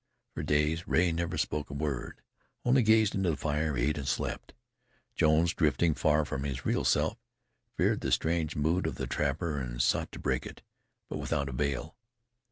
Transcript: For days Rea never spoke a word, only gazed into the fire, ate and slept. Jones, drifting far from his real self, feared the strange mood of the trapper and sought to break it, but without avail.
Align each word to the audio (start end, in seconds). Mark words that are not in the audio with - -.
For 0.33 0.41
days 0.41 0.87
Rea 0.87 1.11
never 1.11 1.37
spoke 1.37 1.69
a 1.69 1.75
word, 1.75 2.21
only 2.65 2.81
gazed 2.81 3.13
into 3.13 3.29
the 3.29 3.37
fire, 3.37 3.77
ate 3.77 3.99
and 3.99 4.07
slept. 4.07 4.55
Jones, 5.13 5.53
drifting 5.53 5.93
far 5.93 6.25
from 6.25 6.41
his 6.43 6.65
real 6.65 6.83
self, 6.83 7.19
feared 7.77 8.01
the 8.01 8.11
strange 8.11 8.55
mood 8.55 8.87
of 8.87 8.95
the 8.95 9.05
trapper 9.05 9.59
and 9.59 9.79
sought 9.79 10.11
to 10.13 10.17
break 10.17 10.47
it, 10.47 10.63
but 11.07 11.19
without 11.19 11.49
avail. 11.49 11.95